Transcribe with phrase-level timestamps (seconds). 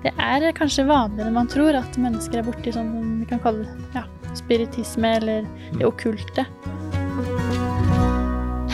[0.00, 3.66] Det er kanskje vanligere enn man tror at mennesker er borti sånn vi kan kalle
[3.92, 4.06] ja,
[4.38, 6.46] spiritisme eller det okkulte.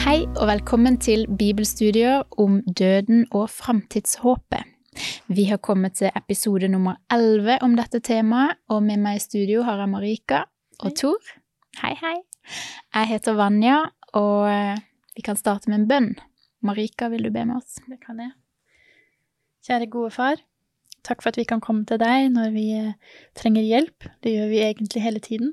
[0.05, 4.71] Hei og velkommen til bibelstudier om døden og framtidshåpet.
[5.27, 9.67] Vi har kommet til episode nummer 11 om dette temaet, og med meg i studio
[9.67, 10.45] har jeg Marika
[10.79, 11.37] og Tor.
[11.83, 12.17] Hei, hei.
[12.95, 13.83] Jeg heter Vanja,
[14.15, 14.79] og eh,
[15.19, 16.13] vi kan starte med en bønn.
[16.63, 17.81] Marika, vil du be med oss?
[17.83, 18.37] Det kan jeg.
[19.67, 20.47] Kjære gode far.
[21.07, 24.09] Takk for at vi kan komme til deg når vi eh, trenger hjelp.
[24.25, 25.53] Det gjør vi egentlig hele tiden.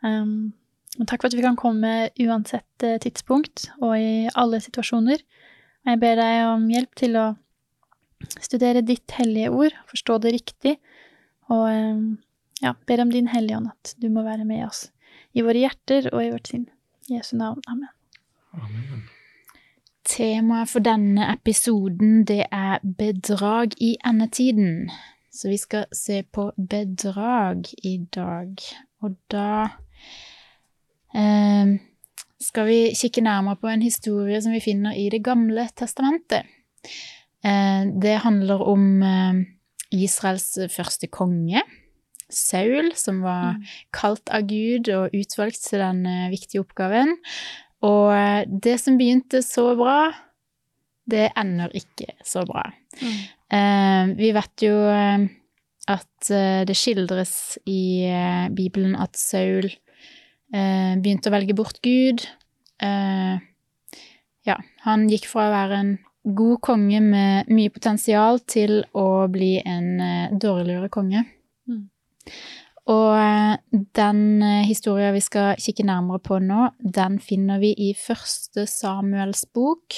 [0.00, 0.54] Um,
[0.98, 1.92] og takk for at vi kan komme
[2.24, 5.20] uansett eh, tidspunkt og i alle situasjoner.
[5.88, 7.26] Jeg ber deg om hjelp til å
[8.42, 10.74] studere ditt hellige ord, forstå det riktig,
[11.52, 12.08] og um,
[12.64, 14.88] ja, ber om din hellige ånd at du må være med oss
[15.36, 16.66] i våre hjerter og i vårt sinn.
[17.08, 17.62] I Jesu navn.
[17.70, 17.94] Amen.
[18.58, 19.06] Amen.
[20.08, 24.88] Temaet for denne episoden det er bedrag i endetiden.
[25.28, 28.56] Så vi skal se på bedrag i dag.
[29.04, 29.50] Og da
[31.12, 31.76] eh,
[32.40, 36.48] skal vi kikke nærmere på en historie som vi finner i Det gamle testamentet.
[37.44, 39.44] Eh, det handler om eh,
[39.92, 41.62] Israels første konge,
[42.30, 43.56] Saul, som var
[43.92, 47.14] kalt av Gud og utvalgt til den viktige oppgaven.
[47.86, 50.10] Og eh, det som begynte så bra,
[51.08, 52.66] det ender ikke så bra.
[53.00, 53.18] Mm.
[53.58, 55.28] Eh, vi vet jo eh,
[55.88, 56.30] at
[56.68, 58.04] det skildres i
[58.52, 62.26] Bibelen at Saul eh, begynte å velge bort Gud.
[64.48, 64.54] ja,
[64.84, 65.94] han gikk fra å være en
[66.36, 71.24] god konge med mye potensial til å bli en dårligere konge.
[71.66, 71.88] Mm.
[72.88, 73.58] Og eh,
[73.96, 79.44] den eh, historien vi skal kikke nærmere på nå, den finner vi i første Samuels
[79.54, 79.96] bok,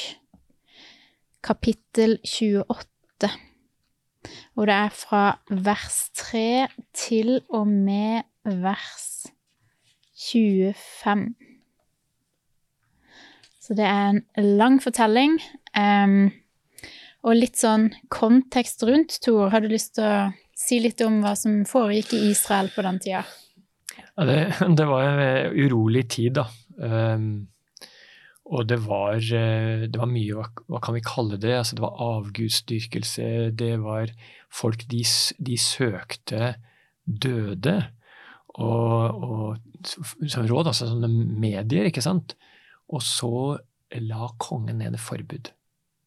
[1.42, 3.30] kapittel 28.
[4.58, 9.30] Og det er fra vers 3 til og med vers
[10.32, 11.34] 25.
[13.60, 14.22] Så det er en
[14.58, 15.38] lang fortelling.
[15.78, 16.32] Um,
[17.22, 19.52] og litt sånn kontekst rundt, Tor.
[19.52, 20.30] Har du lyst til å
[20.70, 23.24] si litt om hva som foregikk i Israel på den tida?
[24.16, 24.40] Ja, det,
[24.78, 26.46] det, var en urolig tid, da.
[26.80, 27.48] Um,
[28.50, 31.52] og det var, eh, det var mye, hva, hva, kan vi kalle det?
[31.54, 33.26] Altså, det var avgudsdyrkelse.
[33.54, 34.10] Det var
[34.50, 35.04] folk de,
[35.38, 36.54] de søkte
[37.06, 37.76] døde.
[38.58, 39.92] Og, og
[40.26, 42.34] som råd, altså sånne medier, ikke sant.
[42.90, 43.30] Og så
[44.02, 45.52] la kongen ned et forbud.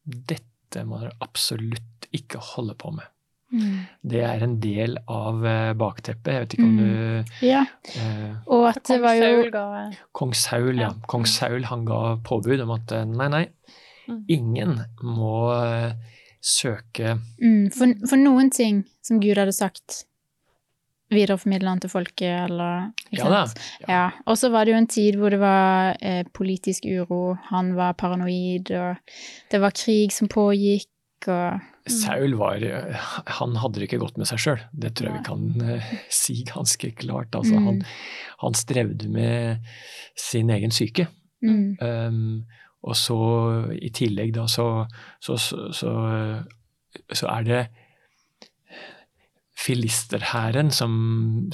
[0.03, 3.07] Dette må dere absolutt ikke holde på med.
[3.53, 3.81] Mm.
[4.01, 6.31] Det er en del av uh, bakteppet.
[6.33, 6.79] Jeg vet ikke om mm.
[6.81, 7.61] du Ja.
[7.93, 9.43] Eh, og at det var jo
[10.17, 10.89] Kong Saul, ja.
[11.09, 13.43] Kong Saul han ga påbud om at uh, nei, nei,
[14.07, 14.23] mm.
[14.33, 15.35] ingen må
[16.43, 20.01] søke mm, for, for, noen ting som Gud hadde sagt,
[21.13, 23.43] videreformidle han til folket, eller Ja da.
[23.83, 23.87] Ja.
[23.93, 24.07] ja.
[24.25, 25.93] Og så var det jo en tid hvor det var
[26.33, 29.21] politisk uro, han var paranoid, og
[29.53, 30.89] det var krig som pågikk,
[31.29, 31.69] og.
[31.89, 32.63] Saul var
[33.39, 34.61] Han hadde det ikke godt med seg sjøl.
[34.71, 37.35] Det tror jeg vi kan uh, si ganske klart.
[37.35, 37.67] Altså, mm.
[37.67, 37.81] han,
[38.45, 39.71] han, strevde med
[40.19, 41.09] sin egen syke.
[41.43, 41.75] Mm.
[41.83, 42.43] Um,
[42.83, 43.17] og så
[43.75, 44.85] i tillegg da så,
[45.23, 45.93] så, så,
[47.11, 47.61] så er det
[49.63, 50.95] filisterhæren som,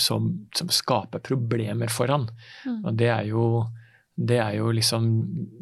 [0.01, 2.25] som, som, skaper problemer for han.
[2.65, 2.79] Mm.
[2.83, 3.43] Og det er jo
[4.19, 5.05] det er jo liksom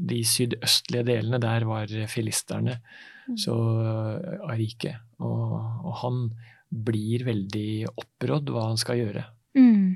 [0.10, 2.80] De sydøstlige delene, der var filisterne.
[3.28, 3.38] Mm.
[3.38, 5.04] så eh, av riket.
[5.20, 6.20] Og, og, han
[6.68, 9.24] blir veldig opprådd hva han skal gjøre.
[9.58, 9.96] Mm.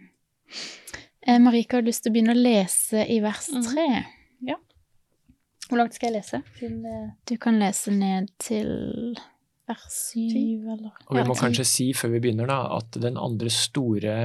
[1.22, 3.62] Eh, Marika har lyst til å begynne å lese i vers mm.
[3.68, 3.90] tre.
[3.92, 4.48] Mm.
[4.52, 4.58] Ja.
[5.68, 6.42] Hvor langt skal jeg lese?
[6.58, 7.12] Til, uh...
[7.30, 8.72] Du kan lese ned til
[9.70, 13.52] vers syv, eller Og vi må kanskje si før vi begynner, da, at den andre
[13.54, 14.16] store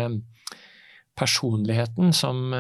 [1.17, 2.51] personligheten som,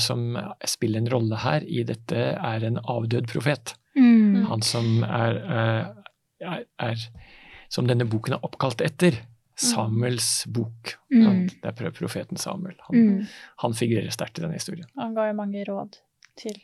[0.00, 3.74] som spiller en rolle her i dette, er en avdød profet.
[3.98, 4.44] Mm.
[4.50, 7.08] Han som er, eh, er, er,
[7.68, 9.18] Som denne boken er oppkalt etter.
[9.18, 9.34] Mm.
[9.58, 10.94] Samuels bok.
[11.12, 11.48] Mm.
[11.50, 12.76] Det er profeten Samuel.
[12.88, 13.24] Han, mm.
[13.64, 14.86] han figurerer sterkt i denne historien.
[14.96, 15.98] Han ga jo mange råd
[16.38, 16.56] til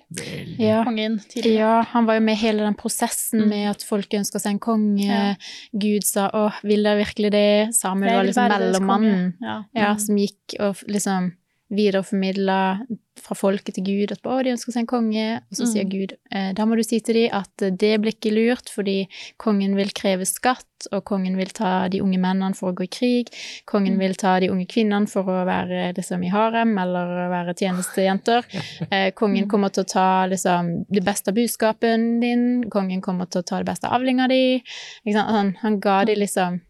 [0.61, 0.83] ja.
[0.87, 1.59] kongen tidligere.
[1.59, 3.49] Ja, han var jo med hele den prosessen mm.
[3.51, 5.07] med at folk ønska seg en konge.
[5.09, 5.35] Ja.
[5.73, 9.57] Gud sa 'Å, vil dere virkelig det?' Samuel var liksom mellommannen ja.
[9.75, 9.91] ja.
[9.95, 10.05] Mm.
[10.07, 11.33] som gikk og liksom
[11.73, 12.61] videreformidla
[13.25, 15.71] fra folket til Gud at å, de ønsker seg en konge, og så mm.
[15.71, 19.05] sier Gud eh, da må du si til dem at det blir ikke lurt, fordi
[19.41, 22.91] kongen vil kreve skatt, og kongen vil ta de unge mennene for å gå i
[22.93, 23.31] krig,
[23.71, 24.03] kongen mm.
[24.03, 28.45] vil ta de unge kvinnene for å være liksom i harem eller være tjenestejenter,
[28.91, 29.51] eh, kongen mm.
[29.55, 33.63] kommer til å ta liksom det beste av buskapen din, kongen kommer til å ta
[33.63, 34.45] det beste av avlinga di,
[35.15, 36.25] han, han ga de mm.
[36.27, 36.63] liksom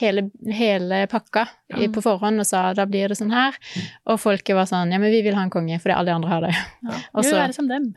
[0.00, 1.46] hele, hele pakka
[1.76, 1.90] i, Ja.
[1.94, 3.54] på forhånd og sa da blir det sånn her.
[4.06, 6.28] Og folket var sånn ja, men vi vil ha en konge fordi alle de andre
[6.32, 6.54] har det.
[6.82, 6.98] Ja.
[7.14, 7.94] Og så- være som dem.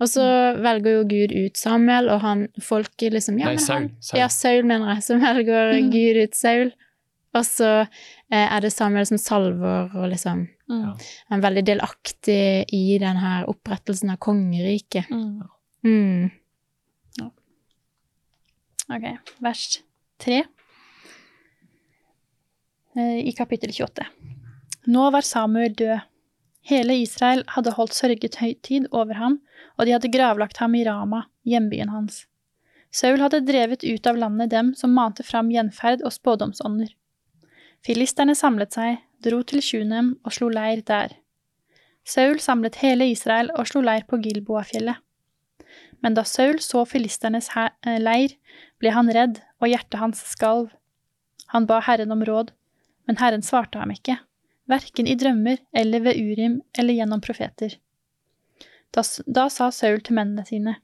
[0.00, 0.24] Og så
[0.58, 4.26] velger jo Gud ut Samuel, og han, folket liksom ja, Nei, men Saul, Han, Ja,
[4.28, 5.02] Saul, mener jeg.
[5.06, 5.90] Så velger mm.
[5.92, 6.72] Gud ut Saul.
[7.34, 10.82] Og så eh, er det Samuel som salver og liksom Mm.
[10.84, 10.90] Ja.
[11.32, 15.08] er veldig delaktig i den her opprettelsen av kongeriket.
[15.08, 15.40] Mm.
[15.82, 16.30] Mm.
[18.88, 19.06] Ok,
[19.44, 19.78] vers
[20.20, 20.44] 3 eh,
[22.98, 24.06] i kapittel 28.
[24.90, 26.00] Nå var Samuel død.
[26.68, 29.38] Hele Israel hadde holdt sørgetid over ham,
[29.78, 32.26] og de hadde gravlagt ham i Rama, hjembyen hans.
[32.90, 36.90] Saul hadde drevet ut av landet dem som mante fram gjenferd og spådomsånder.
[37.84, 41.14] Filisterne samlet seg, dro til Sjunem og slo leir der.
[42.08, 44.96] Saul samlet hele Israel og slo leir på Gilboafjellet.
[46.00, 48.36] Men da Saul så filisternes eh, leir,
[48.80, 50.70] ble han redd, og hjertet hans skalv.
[51.52, 52.52] Han ba Herren om råd,
[53.08, 54.18] men Herren svarte ham ikke,
[54.68, 57.78] verken i drømmer eller ved Urim eller gjennom profeter.
[58.92, 60.76] Da, da sa Saul til mennene sine,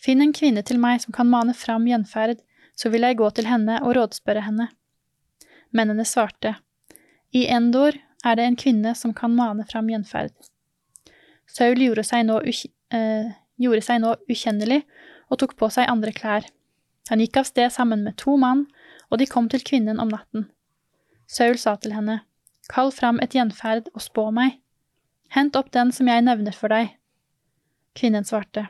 [0.00, 2.38] Finn en kvinne til meg som kan mane fram gjenferd,
[2.72, 4.70] så vil jeg gå til henne og rådspørre henne.
[5.76, 6.54] Mennene svarte,
[7.36, 10.32] I Endor er det en kvinne som kan mane fram gjenferd.
[11.50, 12.38] Saul gjorde seg nå,
[12.96, 13.28] eh,
[13.60, 14.80] gjorde seg nå ukjennelig
[15.28, 16.48] og tok på seg andre klær.
[17.10, 18.66] Han gikk av sted sammen med to mann,
[19.10, 20.48] og de kom til kvinnen om natten.
[21.30, 22.22] Saul sa til henne,
[22.70, 24.58] Kall fram et gjenferd og spå meg.
[25.34, 26.96] Hent opp den som jeg nevner for deg.
[27.98, 28.68] Kvinnen svarte,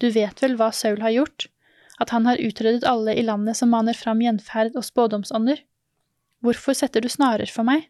[0.00, 1.46] Du vet vel hva Saul har gjort,
[2.00, 5.62] at han har utryddet alle i landet som maner fram gjenferd og spådomsånder.
[6.42, 7.86] Hvorfor setter du snarer for meg?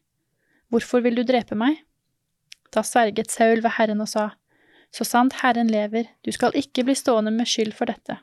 [0.69, 1.81] Hvorfor vil du drepe meg?
[2.73, 4.31] Da sverget Saul ved Herren og sa,
[4.93, 8.19] Så sant Herren lever, du skal ikke bli stående med skyld for dette.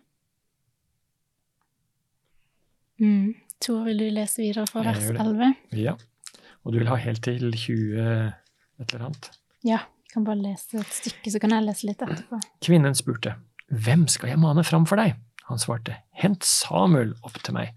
[3.00, 3.34] Mm.
[3.60, 5.54] Tor, vil du lese videre fra vers 11?
[5.76, 5.96] Ja.
[6.64, 9.32] Og du vil ha helt til 20 et eller annet.
[9.68, 12.40] Ja, jeg kan bare lese et stykke, så kan jeg lese litt etterpå.
[12.66, 13.36] Kvinnen spurte,
[13.70, 15.14] Hvem skal jeg mane fram for deg?
[15.50, 17.76] Han svarte, Hent Samuel opp til meg.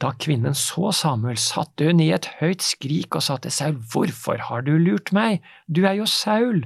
[0.00, 4.38] Da kvinnen så Samuel, satte hun i et høyt skrik og sa til Saul, Hvorfor
[4.48, 5.42] har du lurt meg?
[5.66, 6.62] Du er jo Saul.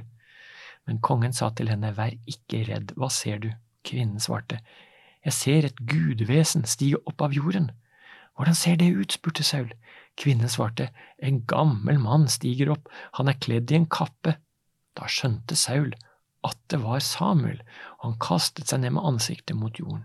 [0.85, 3.49] Men kongen sa til henne, Vær ikke redd, hva ser du?
[3.83, 4.61] Kvinnen svarte,
[5.25, 7.71] Jeg ser et gudvesen stige opp av jorden.
[8.35, 9.13] Hvordan ser det ut?
[9.13, 9.69] spurte Saul.
[10.17, 10.89] Kvinnen svarte,
[11.21, 14.37] En gammel mann stiger opp, han er kledd i en kappe.
[14.97, 15.93] Da skjønte Saul
[16.43, 17.61] at det var Samuel,
[17.99, 20.03] og han kastet seg ned med ansiktet mot jorden.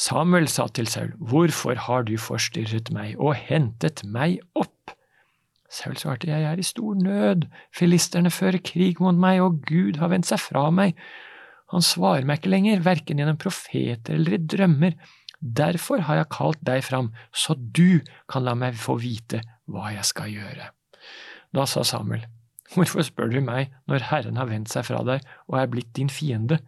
[0.00, 4.94] Samuel sa til Saul, Hvorfor har du forstyrret meg og hentet meg opp?
[5.70, 7.46] Saul svarte, Jeg er i stor nød,
[7.76, 10.96] filisterne fører krig mot meg, og Gud har vendt seg fra meg.
[11.70, 14.96] Han svarer meg ikke lenger, verken gjennom profeter eller i drømmer.
[15.40, 19.40] Derfor har jeg kalt deg fram, så du kan la meg få vite
[19.70, 20.68] hva jeg skal gjøre.
[21.56, 22.26] Da sa Samuel,
[22.70, 26.10] Hvorfor spør du meg når Herren har vendt seg fra deg og er blitt din
[26.12, 26.60] fiende?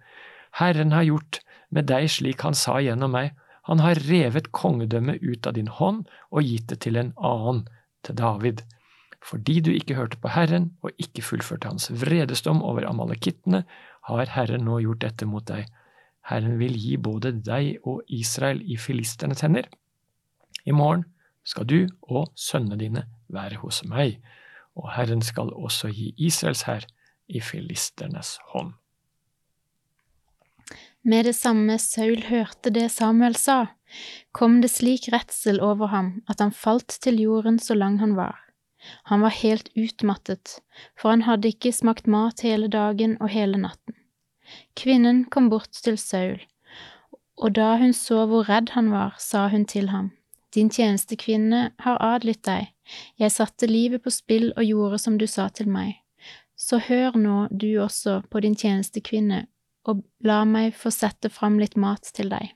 [0.58, 1.38] Herren har gjort
[1.70, 3.30] med deg slik han sa gjennom meg,
[3.70, 7.62] han har revet kongedømmet ut av din hånd og gitt det til en annen,
[8.02, 8.64] til David.
[9.22, 13.62] Fordi du ikke hørte på Herren og ikke fullførte hans vredesdom over amalekittene,
[14.10, 15.68] har Herren nå gjort dette mot deg.
[16.28, 19.66] Herren vil gi både deg og Israel i filisternes hender.
[20.64, 21.04] I morgen
[21.44, 24.20] skal du og sønnene dine være hos meg,
[24.78, 26.86] og Herren skal også gi Israels hær
[27.28, 28.72] i filisternes hånd.
[31.02, 33.74] Med det samme Saul hørte det Samuel sa,
[34.30, 38.38] kom det slik redsel over ham at han falt til jorden så lang han var.
[39.10, 40.60] Han var helt utmattet,
[40.98, 43.98] for han hadde ikke smakt mat hele dagen og hele natten.
[44.78, 46.40] Kvinnen kom bort til Saul,
[47.36, 50.12] og da hun så hvor redd han var, sa hun til ham,
[50.54, 52.66] Din tjenestekvinne har adlydt deg,
[53.16, 55.94] jeg satte livet på spill og gjorde som du sa til meg.
[56.56, 59.46] Så hør nå du også på din tjenestekvinne
[59.88, 62.52] og la meg få sette fram litt mat til deg.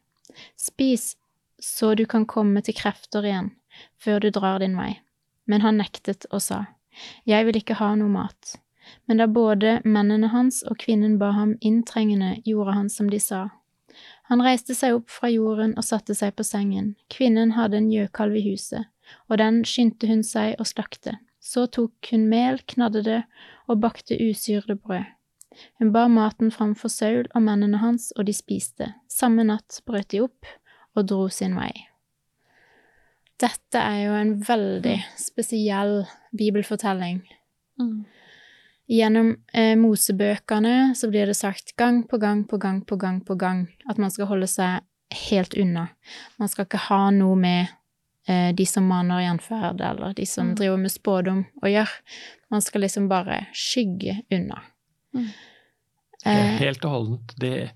[0.60, 1.14] Spis
[1.62, 3.50] så du kan komme til krefter igjen,
[3.96, 4.92] før du drar din vei.
[5.46, 6.66] Men han nektet og sa,
[7.24, 8.56] Jeg vil ikke ha noe mat.
[9.06, 13.48] Men da både mennene hans og kvinnen ba ham inntrengende, gjorde han som de sa.
[14.28, 16.94] Han reiste seg opp fra jorden og satte seg på sengen.
[17.12, 18.88] Kvinnen hadde en gjøkalv i huset,
[19.30, 21.18] og den skyndte hun seg å slakte.
[21.40, 23.20] Så tok hun mel, knadde det
[23.70, 25.06] og bakte usyrde brød.
[25.78, 28.90] Hun bar maten framfor Saul og mennene hans, og de spiste.
[29.08, 30.48] Samme natt brøt de opp
[30.96, 31.72] og dro sin vei.
[33.40, 35.98] Dette er jo en veldig spesiell
[36.36, 37.20] bibelfortelling.
[37.80, 38.04] Mm.
[38.88, 43.34] Gjennom eh, Mosebøkene så blir det sagt gang på gang på gang på gang på
[43.34, 44.84] gang at man skal holde seg
[45.30, 45.88] helt unna.
[46.38, 47.66] Man skal ikke ha noe med
[48.28, 50.54] eh, de som maner gjenferd, eller de som Mm.
[50.58, 52.00] driver med spådom å gjøre.
[52.50, 54.62] Man skal liksom bare skygge unna.
[55.14, 55.28] Mm.
[56.24, 57.34] Eh, Helt og holdent.
[57.38, 57.70] Det,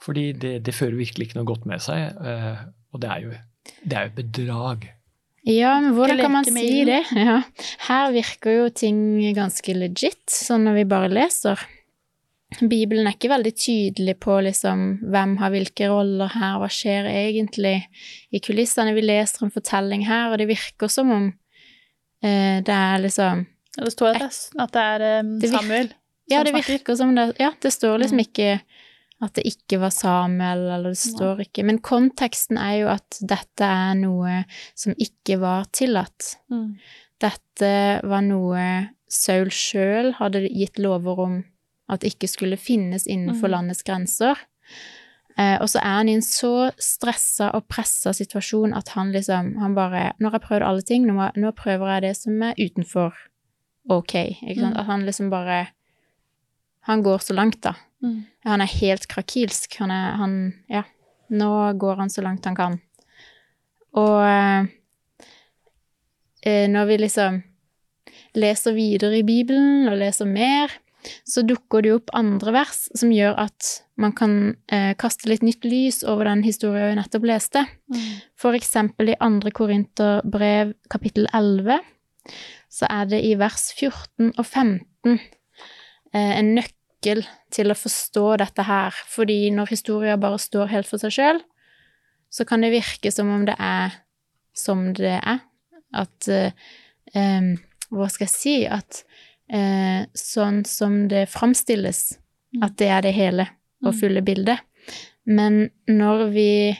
[0.00, 2.16] fordi det, det fører virkelig ikke noe godt med seg.
[2.24, 3.32] eh, og det er jo,
[3.84, 4.88] det er jo bedrag.
[5.44, 7.02] Ja, men hvordan kan man si det?
[7.26, 7.42] Ja.
[7.88, 8.98] Her virker jo ting
[9.36, 11.60] ganske legit, sånn når vi bare leser.
[12.62, 17.74] Bibelen er ikke veldig tydelig på liksom hvem har hvilke roller her, hva skjer egentlig
[18.30, 18.94] i kulissene.
[18.94, 21.26] Vi leser en fortelling her, og det virker som om
[22.22, 23.44] eh, det er liksom
[23.76, 25.88] Ja, Det står at det er, vir- Samuel
[26.30, 28.26] Ja, det virker som det Ja, det står liksom Mm.
[28.28, 28.60] ikke
[29.24, 33.68] at det ikke var Samuel, eller det står ikke Men konteksten er jo at dette
[33.68, 34.42] er noe
[34.78, 36.36] som ikke var tillatt.
[36.52, 36.76] Mm.
[37.24, 37.72] Dette
[38.04, 38.66] var noe
[39.14, 41.40] Saul sjøl hadde gitt lover om
[41.92, 43.52] at ikke skulle finnes innenfor mm.
[43.52, 44.40] landets grenser.
[45.36, 49.56] Eh, og så er han i en så stressa og pressa situasjon at han liksom
[49.58, 52.60] Han bare Nå har jeg prøvd alle ting, nå, nå prøver jeg det som er
[52.60, 53.16] utenfor
[53.90, 54.14] ok.
[54.14, 54.76] Ikke sant?
[54.76, 54.80] Mm.
[54.80, 55.66] At han liksom bare
[56.86, 57.74] Han går så langt, da.
[58.04, 58.20] Mm.
[58.44, 59.78] Han er helt krakilsk.
[59.80, 60.36] Han er han
[60.70, 60.84] Ja.
[61.32, 62.80] Nå går han så langt han kan.
[63.96, 64.66] Og eh,
[66.44, 67.42] eh, når vi liksom
[68.36, 70.70] leser videre i Bibelen og leser mer,
[71.24, 73.70] så dukker det jo opp andre vers som gjør at
[74.00, 74.36] man kan
[74.72, 77.64] eh, kaste litt nytt lys over den historien vi nettopp leste.
[77.92, 78.06] Mm.
[78.40, 81.80] For eksempel i andre Korinterbrev kapittel 11,
[82.72, 86.80] så er det i vers 14 og 15 eh, en nøkkel
[87.54, 88.96] til å forstå dette her.
[89.10, 91.40] Fordi når historier bare står helt for seg sjøl,
[92.32, 93.94] så kan det virke som om det er
[94.54, 95.40] som det er.
[95.94, 96.28] At
[97.14, 97.56] em,
[97.94, 98.54] Hva skal jeg si?
[98.66, 99.04] At
[99.54, 102.18] uh, sånn som det framstilles,
[102.54, 102.62] Mm.
[102.62, 103.48] at det er det hele
[103.84, 103.98] og Mm.
[104.00, 104.58] fulle bildet.
[105.26, 106.78] Men når vi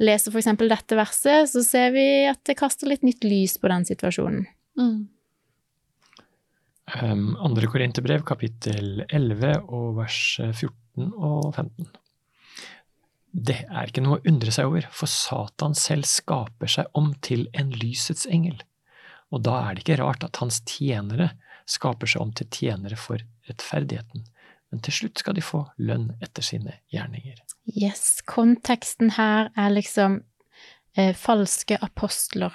[0.00, 3.84] leser eksempel dette verset, så ser vi at det kaster litt nytt lys på den
[3.84, 4.46] situasjonen.
[4.78, 5.08] Mm.
[6.92, 10.18] Um, andre Korinterbrev, kapittel 11 og vers
[10.52, 11.86] 14 og 15.
[13.34, 17.48] Det er ikke noe å undre seg over, for Satan selv skaper seg om til
[17.56, 18.60] en lysets engel.
[19.34, 21.32] Og da er det ikke rart at hans tjenere
[21.66, 24.28] skaper seg om til tjenere for rettferdigheten.
[24.70, 27.40] Men til slutt skal de få lønn etter sine gjerninger.
[27.72, 30.20] Yes, konteksten her er liksom
[30.98, 32.54] eh, falske apostler.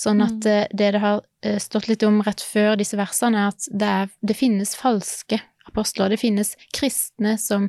[0.00, 0.46] Sånn at Mm.
[0.52, 3.88] eh, det det har eh, stått litt om rett før disse versene, er at det,
[3.88, 6.08] er, det finnes falske apostler.
[6.14, 7.68] Det finnes kristne som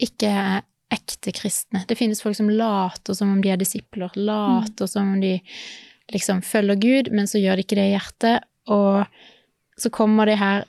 [0.00, 0.62] ikke er
[0.94, 1.82] ekte kristne.
[1.88, 5.40] Det finnes folk som later som om de er disipler, later som om de
[6.14, 8.44] liksom følger Gud, men så gjør de ikke det i hjertet.
[8.68, 9.06] Og
[9.76, 10.64] så kommer de her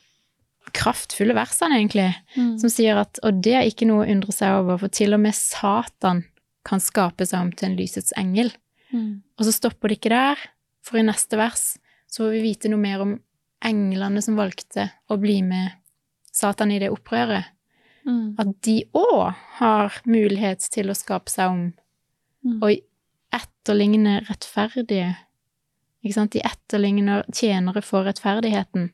[0.73, 2.59] kraftfulle versene, egentlig, Mm.
[2.59, 5.19] som sier at Og det er ikke noe å undre seg over, for til og
[5.21, 6.25] med Satan
[6.65, 8.51] kan skape seg om til en lysets engel.
[8.91, 9.21] Mm.
[9.39, 10.37] Og så stopper det ikke der,
[10.87, 11.75] for i neste vers
[12.07, 13.17] så får vi vite noe mer om
[13.67, 15.75] englene som valgte å bli med
[16.31, 17.49] Satan i det opprøret.
[18.07, 18.37] Mm.
[18.39, 21.65] At de òg har mulighet til å skape seg om
[22.47, 22.59] Mm.
[22.63, 22.77] og
[23.35, 25.15] etterligne rettferdige.
[26.03, 26.35] Ikke sant?
[26.35, 28.91] De etterligner tjenere for rettferdigheten.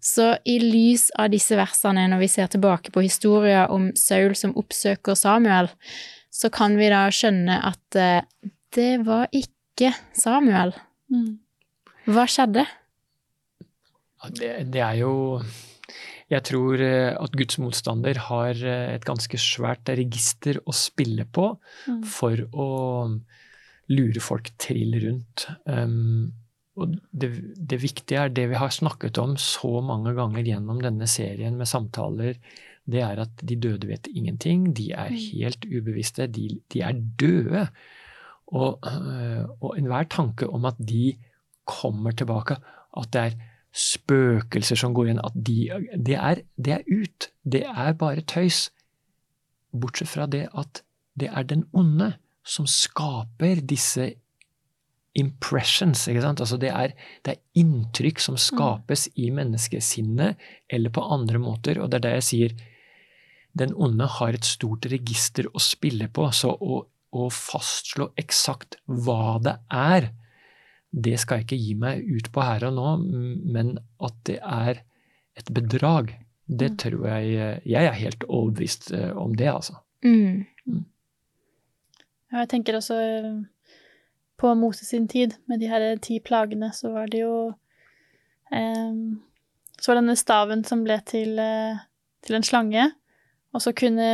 [0.00, 4.54] Så i lys av disse versene, når vi ser tilbake på historien om Saul som
[4.56, 5.68] oppsøker Samuel,
[6.30, 8.22] så kan vi da skjønne at eh,
[8.76, 10.74] det var ikke Samuel.
[11.12, 11.38] Mm.
[12.10, 12.66] Hva skjedde?
[14.34, 15.12] Det, det er jo
[16.32, 21.52] Jeg tror eh, at Guds motstander har eh, et ganske svært register å spille på
[21.86, 22.00] Mm.
[22.10, 22.70] for å
[23.94, 25.44] lure folk trill rundt.
[25.70, 26.32] Um,
[26.76, 31.06] og det, det viktige er det vi har snakket om så mange ganger gjennom denne
[31.06, 32.34] serien med samtaler,
[32.90, 35.22] det er at de døde vet ingenting, de er Mm.
[35.38, 37.68] helt ubevisste, de, de er døde.
[38.46, 41.16] Og, øh, og enhver tanke om at de
[41.66, 42.56] kommer tilbake,
[42.96, 43.38] at det er
[43.76, 45.56] spøkelser som går igjen, at de
[46.06, 47.30] Det er, det er ut.
[47.44, 48.70] Det er bare tøys.
[49.72, 50.82] Bortsett fra det at
[51.18, 54.14] det er den onde som skaper disse
[55.16, 56.06] impressions.
[56.08, 56.40] ikke sant?
[56.40, 60.36] Altså det, er, det er inntrykk som skapes i menneskesinnet
[60.70, 61.80] eller på andre måter.
[61.80, 62.56] Og det er det jeg sier.
[63.56, 66.82] Den onde har et stort register å spille på, så å,
[67.16, 70.10] å fastslå eksakt hva det er,
[70.96, 72.92] det skal jeg ikke gi meg ut på her og nå,
[73.52, 74.82] men at det er
[75.36, 76.14] et bedrag,
[76.46, 76.76] det Mm.
[76.78, 79.74] tror jeg Jeg er helt overbevist eh, om det, altså.
[80.04, 80.46] Mm.
[82.32, 83.32] Ja, jeg tenker også eh,
[84.38, 87.54] på Moses sin tid, med de her ti plagene, så var det jo
[88.52, 88.94] eh,
[89.80, 91.82] Så var denne staven som ble til, eh,
[92.22, 92.92] til en slange,
[93.52, 94.06] og så kunne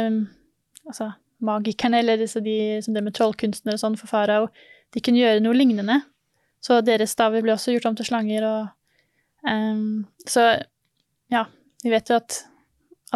[0.87, 1.13] altså,
[1.45, 4.49] magikerne, eller disse de som det med trollkunstnere og sånn for farao,
[4.93, 6.01] de kunne gjøre noe lignende.
[6.63, 10.45] Så deres staver ble også gjort om til slanger, og um, Så
[11.33, 11.47] ja,
[11.83, 12.43] vi vet jo at,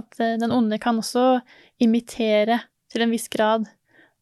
[0.00, 1.40] at eh, den onde kan også
[1.78, 2.59] imitere
[2.90, 3.68] til en viss grad,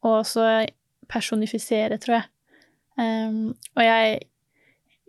[0.05, 0.67] og også
[1.09, 2.29] personifisere, tror jeg.
[2.99, 4.21] Um, og jeg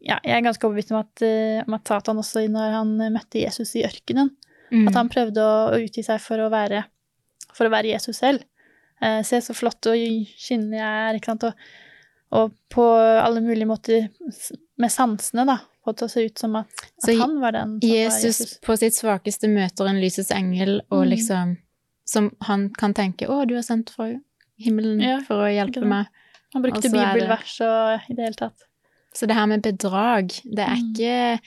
[0.06, 3.42] ja, jeg er ganske overbevist om at, uh, om at Satan også, når han møtte
[3.42, 4.32] Jesus i ørkenen,
[4.72, 4.88] Mm.
[4.90, 6.80] at han prøvde å, å utgi seg for å være,
[7.54, 8.42] for å være Jesus selv.
[9.02, 9.96] Eh, se så flott og
[10.40, 11.54] skinnende jeg er, ikke sant, og,
[12.32, 12.86] og på
[13.22, 14.08] alle mulige måter
[14.78, 16.68] med sansene, da, få til å se ut som at,
[17.04, 18.54] at han var den som var Jesus, Jesus.
[18.66, 21.10] på sitt svakeste møter en lysets engel, og Mm.
[21.16, 21.58] liksom
[22.08, 24.12] Som han kan tenke 'Å, du er sendt fra
[24.62, 26.06] himmelen Ja, for å hjelpe meg'.
[26.54, 28.54] Han brukte er bibelvers og i det hele tatt.
[29.12, 30.94] Så det her med bedrag, det er Mm.
[30.94, 31.40] ikke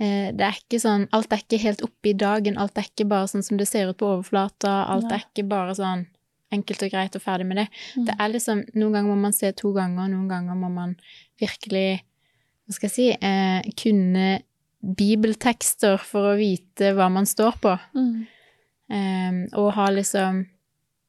[0.00, 2.58] eh, det er ikke sånn Alt er ikke helt oppe i dagen.
[2.58, 4.86] Alt er ikke bare sånn som det ser ut på overflata.
[4.86, 5.14] Alt Nei.
[5.14, 6.06] er ikke bare sånn
[6.52, 7.68] enkelt og greit og ferdig med det.
[7.96, 8.04] Mm.
[8.06, 10.96] Det er liksom Noen ganger må man se to ganger, noen ganger må man
[11.40, 12.02] virkelig
[12.66, 14.26] Hva skal jeg si eh, Kunne
[14.86, 17.72] bibeltekster for å vite hva man står på.
[17.96, 18.26] Mm.
[18.92, 20.44] Eh, og ha liksom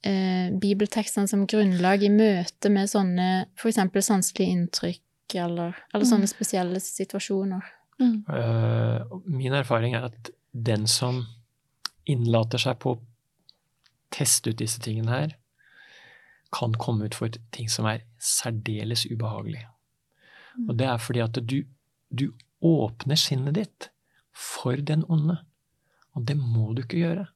[0.02, 3.28] eh, bibeltekstene som grunnlag i møte med sånne
[3.60, 6.32] eksempel sanselige inntrykk eller, eller sånne Mm.
[6.32, 7.62] spesielle situasjoner.
[8.00, 8.24] Mm.
[8.30, 11.26] Eh, min erfaring er at den som
[12.08, 12.98] innlater seg på
[14.14, 15.36] teste ut disse tingene her,
[16.56, 19.66] kan komme ut for ting som er særdeles ubehagelig.
[20.66, 21.60] Og det er fordi at du,
[22.10, 22.32] du
[22.66, 23.90] åpner sinnet ditt
[24.34, 25.38] for den onde.
[26.18, 27.28] Og det må du ikke gjøre.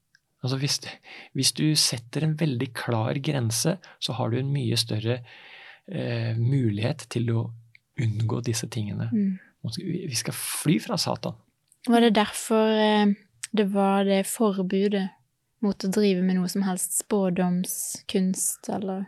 [0.42, 0.80] Altså hvis,
[1.38, 5.20] hvis du setter en veldig klar grense, så har du en mye større
[5.86, 7.44] eh, mulighet til å
[8.02, 9.12] unngå disse tingene.
[9.14, 9.38] Mm.
[9.78, 11.38] Vi skal fly fra Satan.
[11.86, 13.14] Var det derfor eh,
[13.54, 15.10] det var det forbudet
[15.62, 19.06] mot å drive med noe som helst spådomskunst eller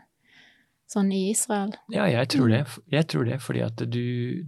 [0.90, 1.74] sånn i Israel?
[1.94, 2.64] Ja, jeg tror det.
[2.94, 4.46] Jeg tror det fordi at du,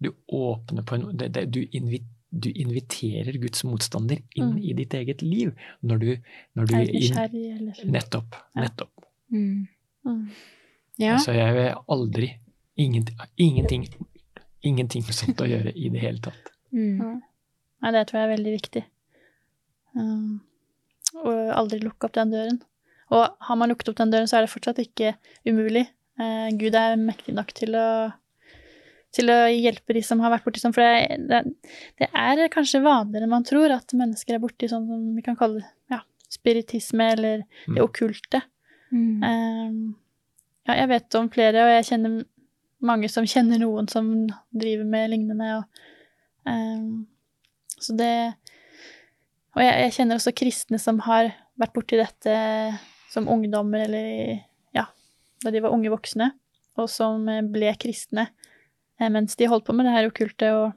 [0.00, 2.00] du åpner på en det, det, du, invi,
[2.32, 4.62] du inviterer Guds motstander inn Mm.
[4.62, 6.08] i ditt eget liv når du,
[6.56, 8.38] når du Er inn, eller Nettopp.
[8.54, 8.64] Ja.
[8.64, 9.04] Nettopp.
[9.32, 9.66] Mm.
[10.04, 10.24] mm.
[11.00, 11.14] Ja.
[11.16, 12.30] Altså, jeg vil aldri
[12.76, 13.86] ingenting, ingenting,
[14.62, 16.50] ingenting med sånt å gjøre i det hele tatt.
[16.72, 17.20] Mm.
[17.82, 18.82] ja, det tror jeg er veldig viktig.
[19.96, 20.40] Um,
[21.20, 22.60] og aldri lukke opp den døren.
[23.12, 25.14] Og har man lukket opp den døren, så er det fortsatt ikke
[25.48, 25.84] umulig.
[26.20, 27.86] Eh, Gud er mektig nok til å,
[29.12, 30.72] til å hjelpe de som har vært borti sånn.
[30.72, 31.42] For det, det,
[32.00, 35.36] det er kanskje vanligere enn man tror at mennesker er borti sånn som vi kan
[35.36, 35.60] kalle
[35.92, 36.00] ja,
[36.32, 37.76] spiritisme eller Mm.
[37.76, 38.42] det okkulte.
[38.92, 39.22] Mm.
[39.28, 39.72] Eh,
[40.68, 42.24] ja, jeg vet om flere, og jeg kjenner
[42.82, 44.08] mange som kjenner noen som
[44.50, 45.58] driver med lignende.
[45.60, 45.82] Og,
[46.48, 46.88] eh,
[47.82, 48.12] så det
[49.52, 52.36] Og jeg, jeg kjenner også kristne som har vært borti dette
[53.12, 54.38] som ungdommer, eller
[54.72, 54.86] ja,
[55.44, 56.30] da de var unge voksne,
[56.80, 58.28] og som eh, ble kristne
[58.98, 60.72] eh, mens de holdt på med det her okkulte, og,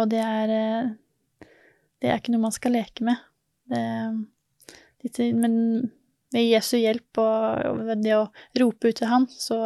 [0.00, 0.90] og det er eh,
[2.00, 3.18] Det er ikke noe man skal leke med.
[3.68, 5.52] Det, de, men
[6.32, 8.22] med Jesu hjelp og, og det å
[8.62, 9.58] rope ut til han, så,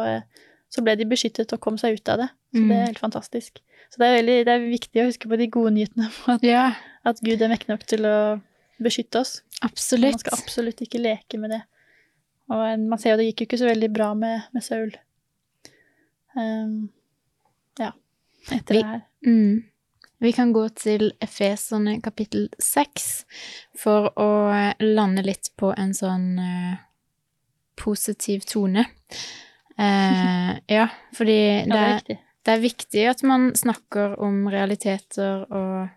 [0.67, 2.27] så ble de beskyttet og kom seg ut av det.
[2.51, 2.71] Så det Mm.
[2.75, 3.57] er helt fantastisk.
[3.95, 6.43] Så det er, veldig, det er viktig å huske på de gode nyhetene om at,
[6.43, 6.65] Ja,
[7.07, 8.15] at Gud er mektig nok til å
[8.83, 9.37] beskytte oss.
[9.63, 10.17] Absolutt.
[10.17, 11.61] Man skal absolutt ikke leke med det.
[12.51, 14.91] Og en- man ser jo det gikk jo ikke så veldig bra med, med Saul.
[16.35, 16.89] Um,
[17.79, 17.93] ja,
[18.51, 19.01] etter Vi- det her.
[19.25, 19.63] Mm.
[20.19, 23.25] Vi kan gå til Efeserne kapittel seks
[23.77, 24.29] for å
[24.79, 26.75] lande litt på en sånn uh,
[27.75, 28.85] positiv tone.
[29.79, 32.19] Uh, ja, fordi Ja, det, det er er, viktig.
[32.45, 35.89] Det er viktig at man snakker om realiteter og,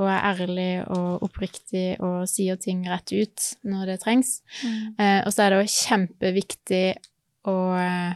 [0.00, 4.38] og er ærlig og oppriktig og sier ting rett ut når det trengs.
[4.64, 4.94] Mm.
[4.98, 6.84] Eh, og så er det òg kjempeviktig
[7.50, 8.14] å eh,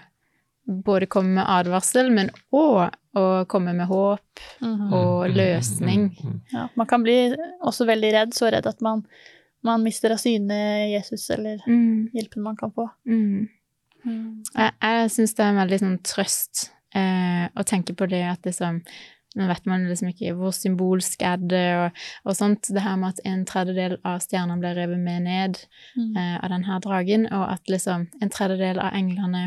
[0.67, 4.23] både komme med advarsel, men òg å komme med håp
[4.61, 4.93] Mhm.
[4.93, 6.03] og Mm, mm, løsning.
[6.17, 6.41] mm, mm.
[6.53, 7.15] Ja, man kan bli
[7.65, 9.05] også veldig redd, så redd at man,
[9.65, 10.59] man mister av syne
[10.93, 12.89] Jesus eller Mm, hjelpen man kan få.
[13.07, 13.49] mm.
[14.05, 14.45] Mm.
[14.55, 18.49] Jeg, jeg syns det er en veldig sånn trøst eh, og tenke på det at
[18.49, 18.83] liksom
[19.37, 22.71] Nå vet man liksom ikke hvor symbolsk er det, og, og sånt.
[22.73, 25.59] Det her med at en tredjedel av stjernene ble revet med ned
[25.93, 26.15] Mm.
[26.17, 29.43] eh, av denne dragen, og at liksom en tredjedel av englene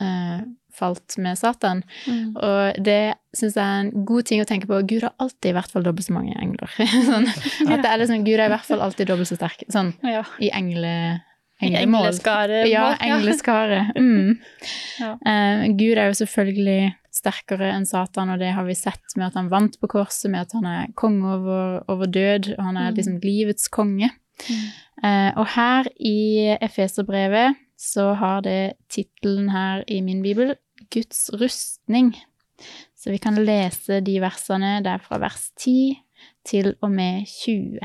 [0.00, 0.42] eh,
[0.74, 1.84] falt med Satan.
[2.08, 2.34] Mm.
[2.34, 4.80] Og det syns jeg er en god ting å tenke på.
[4.90, 6.74] Gud har alltid i hvert fall dobbelt så mange engler.
[7.12, 7.28] sånn,
[7.68, 9.62] at det er liksom, Gud er i hvert fall alltid dobbelt så sterk.
[9.70, 10.24] Sånn Ja.
[10.42, 11.20] i engle,
[11.62, 12.06] englemål.
[12.08, 12.62] engleskare.
[12.70, 13.92] Ja, engleskaret.
[14.02, 14.38] Mm.
[15.00, 15.12] Ja.
[15.26, 19.34] Uh, Gud er jo selvfølgelig sterkere enn Satan, og det har vi sett med at
[19.38, 22.90] han vant på korset, med at han er konge over, over død, og han er
[22.90, 22.96] Mm.
[22.96, 24.10] liksom livets konge.
[24.48, 24.66] Mm.
[25.04, 30.54] Uh, og her i Efeserbrevet så har det tittelen her i min bibel
[30.90, 32.14] Guds rustning.
[32.96, 35.98] Så vi kan lese de versene der fra vers 10
[36.46, 37.78] til og med 20.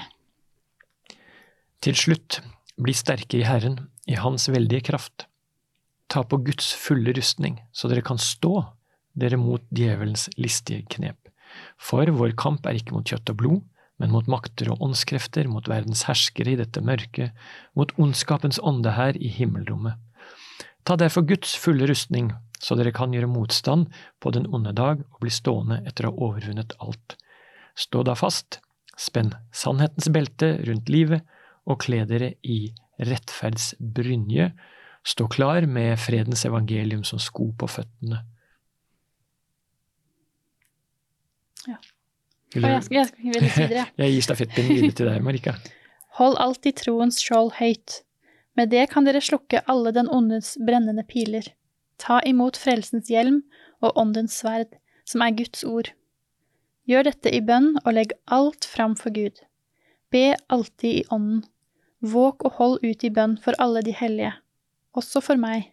[1.81, 2.41] Til slutt,
[2.77, 5.25] bli sterke i Herren, i Hans veldige kraft.
[6.07, 8.61] Ta på Guds fulle rustning, så dere kan stå
[9.17, 11.17] dere mot djevelens listige knep.
[11.81, 13.61] For vår kamp er ikke mot kjøtt og blod,
[13.97, 17.33] men mot makter og åndskrefter, mot verdens herskere i dette mørket,
[17.73, 19.97] mot ondskapens ånde her i himmelrommet.
[20.85, 22.29] Ta derfor Guds fulle rustning,
[22.61, 23.89] så dere kan gjøre motstand
[24.21, 27.17] på den onde dag og bli stående etter å ha overvunnet alt.
[27.77, 28.61] Stå da fast,
[28.97, 31.25] spenn sannhetens belte rundt livet,
[31.67, 34.51] og kle dere i rettferdsbrynje,
[35.07, 38.23] stå klar med fredens evangelium som sko på føttene.
[41.67, 41.77] Ja.
[42.55, 43.85] Jeg skal, jeg skal videre.
[43.99, 45.53] Jeg gir stafettpinnen videre til deg, Marika.
[46.17, 48.01] Hold alltid troens skjold høyt.
[48.57, 51.51] Med det kan dere slukke alle den ondes brennende piler.
[52.01, 53.43] Ta imot frelsens hjelm
[53.83, 54.71] og åndens sverd,
[55.05, 55.91] som er Guds ord.
[56.87, 59.43] Gjør dette i bønn og legg alt fram for Gud.
[60.13, 61.43] Be alltid i ånden.
[62.01, 64.33] Våg og hold ut i bønn for alle de hellige,
[64.93, 65.71] også for meg.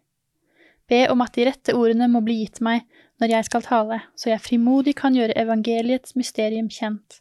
[0.89, 2.85] Be om at de rette ordene må bli gitt meg
[3.21, 7.21] når jeg skal tale, så jeg frimodig kan gjøre evangeliets mysterium kjent.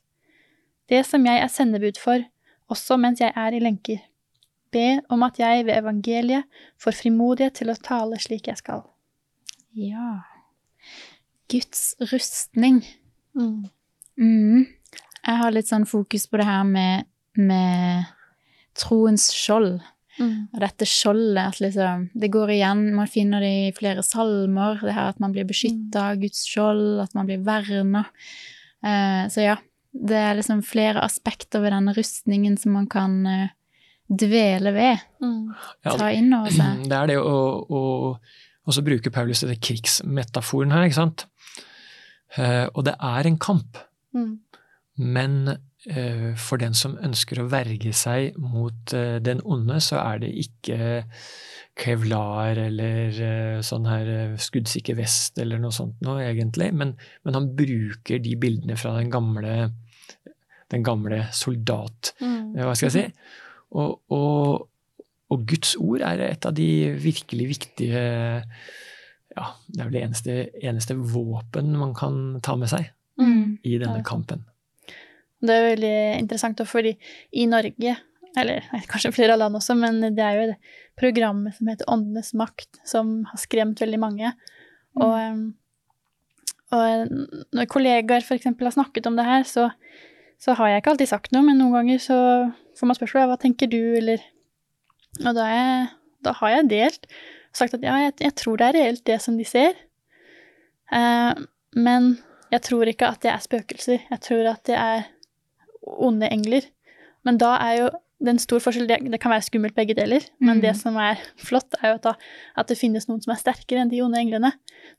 [0.89, 2.23] Det som jeg er sendebud for,
[2.71, 4.01] også mens jeg er i lenker.
[4.73, 6.49] Be om at jeg ved evangeliet
[6.81, 8.81] får frimodighet til å tale slik jeg skal.
[9.77, 10.23] Ja.
[11.51, 12.81] Guds rustning.
[13.35, 14.65] Mm.
[15.23, 17.05] Jeg har litt sånn fokus på det her med,
[17.37, 18.09] med
[18.79, 19.81] troens skjold.
[20.21, 24.77] Og dette skjoldet, at liksom Det går igjen, man finner det i flere salmer.
[24.83, 28.03] Det her at man blir beskytta av Guds skjold, at man blir verna.
[28.85, 29.55] Eh, så ja,
[29.93, 33.49] det er liksom flere aspekter ved denne rustningen som man kan eh,
[34.09, 35.01] dvele ved.
[35.23, 35.49] Mm.
[35.87, 36.83] Ta inn over seg.
[36.91, 37.83] Det er det å, å
[38.63, 41.25] Og så bruker Paulus denne krigsmetaforen her, ikke sant?
[42.37, 43.81] Eh, og det er en kamp,
[44.13, 44.37] Mm.
[44.97, 45.57] men
[46.39, 50.77] for den som ønsker å verge seg mot eh, den onde, så er det ikke
[51.75, 56.69] kevlar eller eh, sånn her eh, skuddsikker vest eller noe sånt noe, egentlig.
[56.77, 56.93] Men,
[57.25, 59.71] men han bruker de bildene fra den gamle,
[60.73, 62.53] den gamle soldat Mm.
[62.55, 63.27] Eh, hva skal jeg si?
[63.73, 64.67] Og, og,
[65.33, 66.67] og Guds ord er et av de
[67.01, 68.03] virkelig viktige
[69.33, 73.59] ja, Det er vel det eneste, eneste våpen man kan ta med seg Mm.
[73.61, 74.39] i denne kampen.
[75.43, 76.93] Det er veldig interessant, fordi
[77.35, 77.97] i Norge,
[78.39, 80.57] eller kanskje flere land også, men det er jo det
[80.99, 84.31] programmet som heter Åndenes makt, som har skremt veldig mange.
[85.01, 85.43] Og, um,
[86.73, 87.13] og
[87.53, 88.47] når kollegaer f.eks.
[88.47, 89.69] har snakket om det her, så,
[90.41, 92.19] så har jeg ikke alltid sagt noe, men noen ganger så
[92.79, 94.23] får man spørsmål hva tenker du, eller
[95.21, 95.89] Og da, jeg,
[96.25, 97.03] da har jeg delt
[97.53, 99.75] og sagt at ja, jeg, jeg tror det er reelt det som de ser.
[100.89, 101.41] Eh,
[101.77, 102.15] men
[102.49, 104.07] jeg tror ikke at det er spøkelser.
[104.09, 105.05] Jeg tror at det er
[105.85, 106.65] onde engler.
[107.23, 107.89] Men da er jo
[108.23, 108.87] det en stor forskjell.
[108.87, 110.61] Det, det kan være skummelt begge deler, men Mm.
[110.63, 112.13] det som er flott, er jo at, da,
[112.55, 114.53] at det finnes noen som er sterkere enn de onde englene.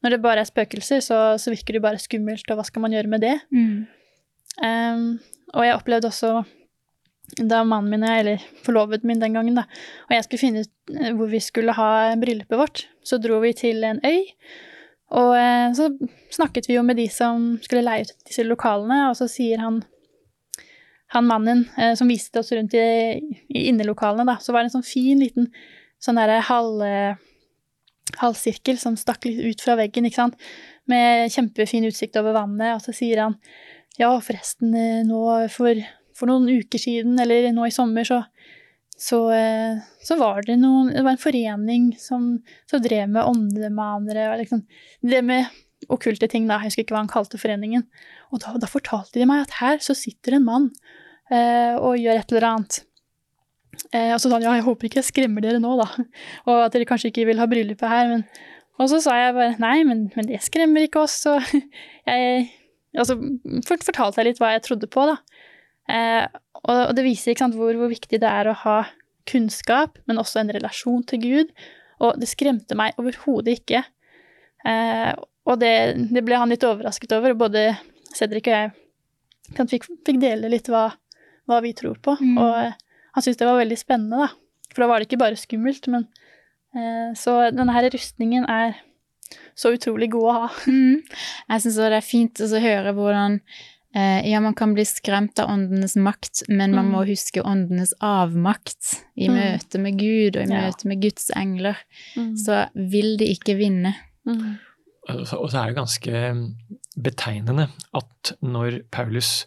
[0.05, 2.93] Når det bare er spøkelser, så, så virker det bare skummelt, og hva skal man
[2.93, 3.39] gjøre med det?
[3.55, 3.87] Mm.
[4.65, 5.07] Um,
[5.55, 6.45] og jeg opplevde også
[7.41, 9.65] da mannen min, eller forloveden min den gangen, da,
[10.09, 11.89] og jeg skulle finne ut eh, hvor vi skulle ha
[12.21, 14.21] bryllupet vårt, så dro vi til en øy.
[15.17, 15.89] Og eh, så
[16.35, 19.81] snakket vi jo med de som skulle leie ut disse lokalene, og så sier han
[21.15, 22.85] han mannen eh, som viste oss rundt i,
[23.49, 25.51] i innelokalene, da, så var det en sånn fin liten
[26.03, 27.21] sånn derre halv, eh,
[28.21, 30.49] halvsirkel som stakk litt ut fra veggen, ikke sant,
[30.91, 33.39] med kjempefin utsikt over vannet, og så sier han
[34.01, 35.23] ja, forresten, eh, nå
[35.55, 35.81] for,
[36.17, 38.21] for noen uker siden, eller nå i sommer, så,
[38.99, 42.33] så, eh, så var det noen Det var en forening som,
[42.71, 44.65] som drev med åndemanere og liksom
[45.05, 46.59] Drev med okkulte ting, da.
[46.63, 47.83] Jeg husker ikke hva han kalte foreningen.
[48.33, 52.19] Og da, da fortalte de meg at her så sitter en mann eh, og gjør
[52.21, 52.83] et eller annet.
[53.95, 55.87] Eh, og så sa han ja, jeg håper ikke jeg skremmer dere nå, da.
[56.51, 58.27] Og at dere kanskje ikke vil ha bryllupet her, men
[58.83, 61.41] Og så sa jeg bare nei, men, men det skremmer ikke oss, og
[62.11, 62.51] jeg
[62.95, 63.17] Altså
[63.67, 65.17] fortalte jeg litt hva jeg trodde på, da.
[65.91, 66.27] Eh,
[66.63, 68.75] og, det viser sant, hvor, hvor viktig det er å ha
[69.27, 71.51] kunnskap, men også en relasjon til Gud.
[72.07, 73.81] Og det skremte meg overhodet ikke.
[74.63, 75.11] Eh,
[75.43, 75.75] og det,
[76.15, 77.65] det ble han litt overrasket over, både
[78.15, 80.87] Cedric og jeg fikk, fikk dele litt hva,
[81.49, 82.17] hva vi tror på.
[82.21, 82.39] Mm.
[82.39, 82.73] Og eh,
[83.15, 84.29] han syntes det var veldig spennende, da.
[84.75, 86.09] For da var det ikke bare skummelt, men
[86.75, 88.75] eh, Så denne her rustningen er
[89.57, 90.49] så utrolig god å ha.
[90.67, 91.01] Mm.
[91.49, 93.41] Jeg syns det er fint å høre hvordan
[93.95, 96.93] eh, ja, man kan bli skremt av åndenes makt, men man Mm.
[96.97, 99.35] må huske åndenes avmakt i Mm.
[99.39, 100.65] møte med Gud og i Ja.
[100.67, 101.77] møte med Guds engler.
[102.17, 102.35] Mm.
[102.37, 103.95] Så vil de ikke vinne.
[104.27, 104.59] Mm.
[105.09, 106.13] og så er det ganske
[106.97, 109.47] betegnende at når Paulus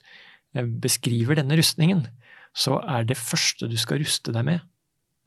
[0.56, 2.08] beskriver denne rustningen,
[2.58, 4.62] så er det første du skal ruste deg med,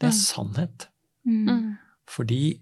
[0.01, 0.21] det er Mm.
[0.21, 0.89] sannhet.
[1.27, 1.47] Mm.
[1.49, 1.79] Mm.
[2.09, 2.61] Fordi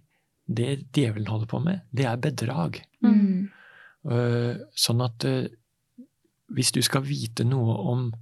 [0.49, 2.83] det djevelen holder på med, det er bedrag.
[3.03, 3.51] Mm.
[4.11, 5.49] Eh, Sånn at eh,
[6.51, 8.13] hvis du skal vite noe om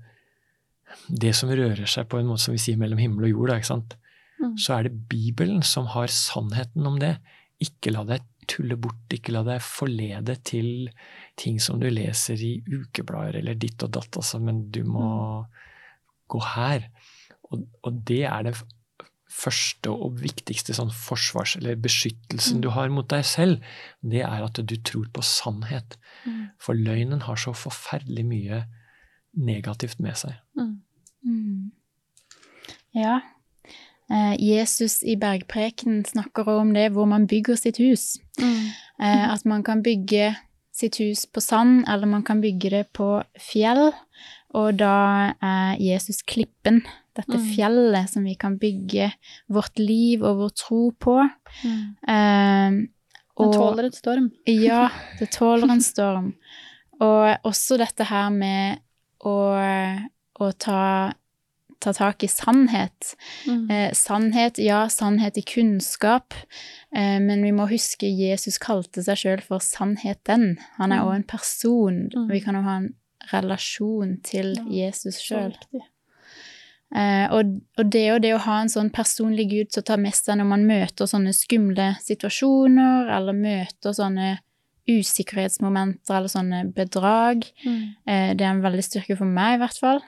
[1.08, 3.56] det som rører seg på en måte som vi sier mellom himmel og jord, da,
[3.60, 3.96] ikke sant?
[4.38, 4.56] Mm.
[4.58, 7.14] så er det Bibelen som har sannheten om det.
[7.58, 10.90] Ikke la deg tulle bort, ikke la deg forlede til
[11.36, 15.44] ting som du leser i ukeblader eller ditt og datt, altså, men du må
[16.32, 16.88] gå her.
[17.50, 18.54] Og, og det er det
[19.36, 22.62] første og viktigste sånn forsvars- eller beskyttelsen Mm.
[22.62, 23.60] du har mot deg selv.
[24.02, 25.96] Det er at du tror på sannhet.
[26.24, 26.48] Mm.
[26.58, 28.64] For løgnen har så forferdelig mye
[29.36, 30.32] negativt med seg.
[30.56, 30.80] Mm.
[31.26, 31.70] Mm.
[32.94, 33.20] Ja.
[34.10, 38.16] Eh, Jesus i bergpreken snakker om det, hvor man bygger sitt hus.
[38.40, 38.70] Mm.
[39.02, 40.36] Eh, at man kan bygge
[40.76, 43.08] sitt hus på sand, eller man kan bygge det på
[43.40, 43.88] fjell.
[44.56, 46.82] Og da er Jesus klippen,
[47.16, 47.46] dette Mm.
[47.56, 49.10] fjellet som vi kan bygge
[49.48, 51.16] vårt liv og vår tro på.
[51.64, 51.96] Mm.
[52.08, 52.88] Eh,
[53.36, 54.30] og, det tåler en storm.
[54.46, 56.34] Ja, det tåler en storm.
[57.00, 58.80] Og også dette her med
[59.20, 59.36] å,
[60.40, 61.12] å ta,
[61.80, 63.14] ta tak i sannhet.
[63.46, 63.70] Mm.
[63.70, 66.34] Eh, sannhet, ja, sannhet i kunnskap,
[66.94, 70.56] eh, men vi må huske Jesus kalte seg sjøl for sannheten.
[70.78, 71.14] Han er Mm.
[71.14, 72.08] en person.
[72.14, 72.28] Mm.
[72.30, 72.94] Vi kan jo ha en
[73.32, 75.54] relasjon til Ja, Jesus sjøl.
[76.94, 80.14] Eh, og, og det og det å ha en sånn personlig Gud som tar med
[80.14, 84.38] seg når man møter sånne skumle situasjoner, eller møter sånne
[84.88, 87.96] usikkerhetsmomenter eller sånne bedrag, Mm.
[88.06, 90.00] eh, det er en veldig styrke for meg, i hvert fall.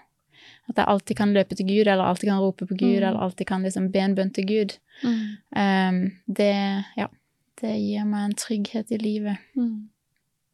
[0.69, 3.07] At jeg alltid kan løpe til Gud, eller alltid kan rope på Gud, Mm.
[3.09, 4.75] eller alltid kan liksom be en bønn til Gud.
[5.03, 5.21] Mm.
[5.57, 7.07] Um, det, ja,
[7.61, 9.39] det gir meg en trygghet i livet.
[9.57, 9.89] Mm.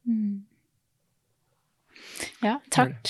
[0.07, 0.45] Mm.
[2.45, 3.09] Ja, takk.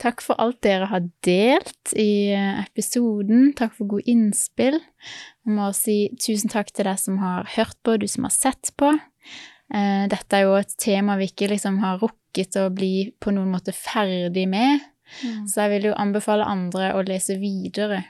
[0.00, 2.32] Takk for alt dere har delt i
[2.62, 3.52] episoden.
[3.58, 4.78] Takk for gode innspill.
[5.44, 8.72] Jeg må si tusen takk til deg som har hørt på, du som har sett
[8.80, 8.92] på.
[9.74, 13.50] Eh, Dette er jo et tema vi ikke liksom har rukket å bli på noen
[13.54, 14.80] måte ferdig med,
[15.22, 15.44] Mm.
[15.48, 18.02] så jeg vil jo anbefale andre å lese videre.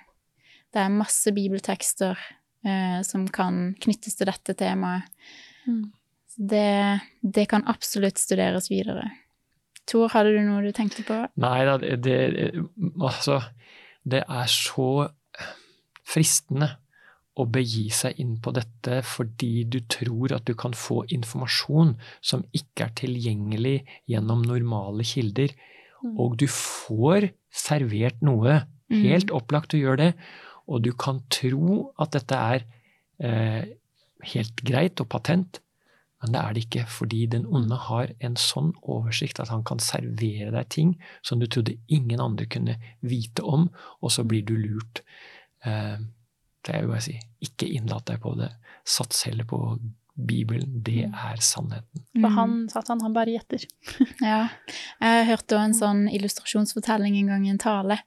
[0.72, 2.18] Det er masse bibeltekster
[2.66, 5.10] eh, som kan knyttes til dette temaet.
[5.66, 5.84] Mm.
[6.34, 9.06] Det, det kan absolutt studeres videre.
[9.86, 11.18] Tor, hadde du noe du tenkte på?
[11.42, 12.48] Nei da, det, det
[12.98, 13.38] Altså,
[14.02, 15.06] det er så
[16.04, 16.72] fristende
[17.34, 22.44] å begi seg inn på dette fordi du tror at du kan få informasjon som
[22.54, 23.78] ikke er tilgjengelig
[24.10, 25.73] gjennom normale kilder, Mm.
[26.12, 28.62] Og du får servert noe.
[28.92, 29.00] Mm.
[29.06, 30.12] Helt opplagt å gjøre det,
[30.68, 32.64] og du kan tro at dette er
[33.24, 33.74] eh,
[34.34, 35.60] helt greit og patent,
[36.22, 39.82] men det er det ikke, fordi den onde har en sånn oversikt at han kan
[39.82, 43.66] servere deg ting som du trodde ingen andre kunne vite om,
[44.00, 45.02] og så blir du lurt.
[45.68, 45.98] Eh,
[46.64, 47.18] det vil jeg si.
[47.44, 48.48] Ikke innlat deg på det.
[48.88, 49.60] Sats heller på
[50.16, 50.82] Bibelen.
[50.86, 52.04] Det er sannheten.
[52.14, 52.36] For Mm.
[52.36, 53.64] han, Satan, han bare gjetter.
[54.22, 54.48] Ja.
[55.00, 57.98] Jeg hørte òg en sånn illustrasjonsfortelling en gang i en tale,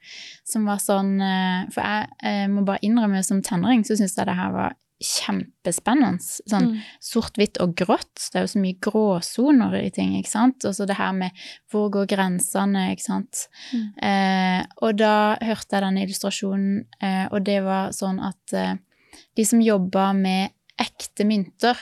[0.48, 4.26] som var sånn eh, For jeg jeg må bare innrømme, som tenåring så syntes jeg
[4.30, 6.18] det her var kjempespennende.
[6.50, 6.78] Sånn Mm.
[7.02, 8.16] sort-hvitt og grått.
[8.32, 10.66] Det er jo så mye gråsoner i ting, ikke sant.
[10.66, 11.32] Og så det her med
[11.72, 13.48] hvor går grensene, ikke sant.
[13.74, 13.94] Mm.
[14.02, 18.76] Eh, og da hørte jeg den illustrasjonen, eh, og det var sånn at eh,
[19.36, 21.76] de som jobba med ekte mynter,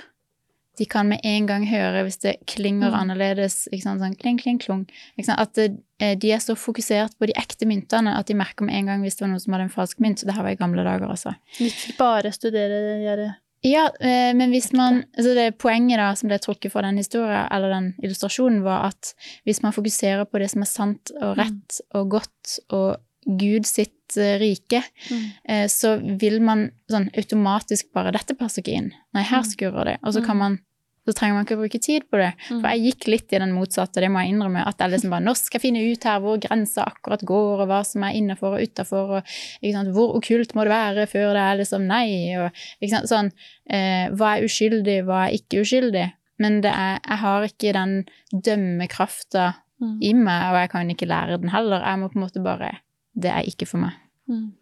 [0.78, 3.00] de kan med en gang høre hvis det klinger Mm.
[3.00, 3.68] annerledes.
[3.72, 4.86] Sånn kling, kling, klung.
[5.18, 5.40] Ikke sant?
[5.40, 5.58] At
[6.00, 9.02] eh, de er så fokusert på de ekte myntene at de merker med en gang
[9.02, 10.24] hvis det var noen som hadde en falsk mynt.
[10.26, 11.36] Det her var i gamle dager, altså.
[11.60, 13.36] Ikke bare studere gjøre
[13.66, 17.48] Ja, eh, men hvis man altså det Poenget da, som ble trukket fra den historien,
[17.52, 21.80] eller den illustrasjonen, var at hvis man fokuserer på det som er sant og rett
[21.96, 25.32] og godt og Gud sitt eh, rike, Mm.
[25.50, 28.92] eh, så vil man sånn automatisk bare 'Dette passer ikke inn'.
[29.14, 29.50] Nei, her Mm.
[29.52, 29.98] skurrer det.
[30.04, 30.40] Og så kan Mm.
[30.40, 30.60] man
[31.08, 32.34] så trenger man ikke å bruke tid på det.
[32.50, 32.62] Mm.
[32.62, 34.66] For jeg gikk litt i den motsatte, det må jeg innrømme.
[34.66, 37.68] At jeg liksom bare Nå skal jeg finne ut her hvor grensa akkurat går, og
[37.68, 39.24] hva som er innafor og utafor, og
[39.62, 43.06] ikke sant, hvor okkult må det være før det er liksom nei, og ikke sant,
[43.08, 43.32] sånn
[43.70, 46.12] eh, Hva er uskyldig, hva er ikke uskyldig?
[46.40, 50.00] Men det er, jeg har ikke den dømmekrafta Mm.
[50.02, 51.82] i meg, og jeg kan ikke lære den heller.
[51.84, 52.78] Jeg må på en måte bare
[53.17, 53.91] Det er ikke for meg.
[54.30, 54.54] Mm.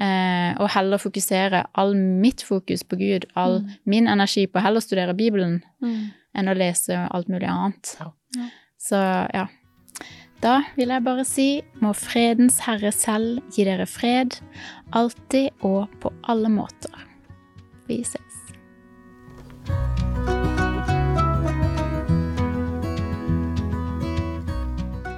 [0.00, 3.70] Eh, og heller fokusere all mitt fokus på Gud, all Mm.
[3.86, 6.10] min energi på å heller studere Bibelen Mm.
[6.34, 7.96] enn å lese alt mulig annet.
[8.00, 8.10] Ja.
[8.36, 8.48] Ja.
[8.78, 9.46] Så ja.
[10.42, 14.38] Da vil jeg bare si må fredens herre selv gi dere fred,
[14.92, 16.92] alltid og på alle måter.
[17.88, 18.22] Vi ses.